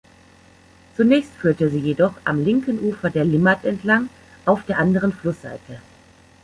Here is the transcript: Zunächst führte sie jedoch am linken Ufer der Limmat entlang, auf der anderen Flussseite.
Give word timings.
Zunächst 0.97 1.31
führte 1.35 1.69
sie 1.69 1.77
jedoch 1.77 2.13
am 2.25 2.43
linken 2.43 2.79
Ufer 2.79 3.11
der 3.11 3.23
Limmat 3.23 3.63
entlang, 3.65 4.09
auf 4.45 4.65
der 4.65 4.79
anderen 4.79 5.13
Flussseite. 5.13 5.79